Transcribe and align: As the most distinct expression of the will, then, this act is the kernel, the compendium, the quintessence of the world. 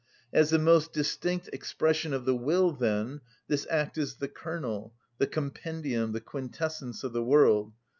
As 0.33 0.49
the 0.49 0.57
most 0.57 0.93
distinct 0.93 1.47
expression 1.53 2.11
of 2.11 2.25
the 2.25 2.35
will, 2.35 2.71
then, 2.71 3.21
this 3.47 3.67
act 3.69 3.99
is 3.99 4.15
the 4.15 4.27
kernel, 4.27 4.95
the 5.19 5.27
compendium, 5.27 6.11
the 6.11 6.19
quintessence 6.21 7.03
of 7.03 7.13
the 7.13 7.23
world. 7.23 7.71